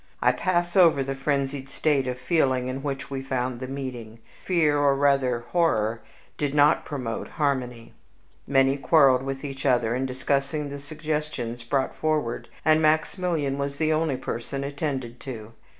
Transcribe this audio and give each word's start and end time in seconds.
I 0.19 0.31
pass 0.31 0.75
over 0.75 1.03
the 1.03 1.13
frenzied 1.13 1.69
state 1.69 2.07
of 2.07 2.17
feeling 2.17 2.67
in 2.69 2.81
which 2.81 3.11
we 3.11 3.21
found 3.21 3.59
the 3.59 3.67
meeting. 3.67 4.17
Fear, 4.43 4.79
or 4.79 4.95
rather 4.95 5.41
horror, 5.51 6.01
did 6.39 6.55
not 6.55 6.85
promote 6.85 7.27
harmony; 7.27 7.93
many 8.47 8.77
quarreled 8.77 9.21
with 9.21 9.45
each 9.45 9.63
other 9.63 9.93
in 9.93 10.07
discussing 10.07 10.69
the 10.71 10.79
suggestions 10.79 11.61
brought 11.63 11.95
forward, 11.95 12.47
and 12.65 12.81
Maximilian 12.81 13.59
was 13.59 13.77
the 13.77 13.93
only 13.93 14.17
person 14.17 14.63
attended 14.63 15.19
to. 15.19 15.53